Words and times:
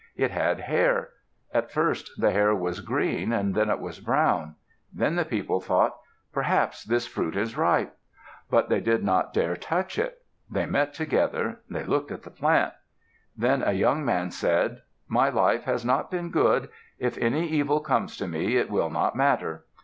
It 0.15 0.31
had 0.31 0.61
hair. 0.61 1.09
At 1.53 1.69
first 1.69 2.09
the 2.17 2.31
hair 2.31 2.55
was 2.55 2.79
green; 2.81 3.29
then 3.29 3.69
it 3.69 3.79
was 3.79 3.99
brown. 3.99 4.55
Then 4.91 5.15
the 5.15 5.23
people 5.25 5.61
thought, 5.61 5.95
"Perhaps 6.33 6.85
this 6.85 7.05
fruit 7.05 7.35
is 7.35 7.55
ripe." 7.55 7.95
But 8.49 8.67
they 8.67 8.79
did 8.79 9.03
not 9.03 9.31
dare 9.31 9.55
touch 9.55 9.99
it. 9.99 10.17
They 10.49 10.65
met 10.65 10.95
together. 10.95 11.59
They 11.69 11.83
looked 11.83 12.09
at 12.11 12.23
the 12.23 12.31
plant. 12.31 12.73
Then 13.37 13.61
a 13.61 13.73
young 13.73 14.03
man 14.03 14.31
said, 14.31 14.81
"My 15.07 15.29
life 15.29 15.65
has 15.65 15.85
not 15.85 16.09
been 16.09 16.31
good. 16.31 16.69
If 16.97 17.15
any 17.19 17.47
evil 17.47 17.79
comes 17.79 18.17
to 18.17 18.27
me, 18.27 18.55
it 18.57 18.71
will 18.71 18.89
not 18.89 19.15
matter." 19.15 19.65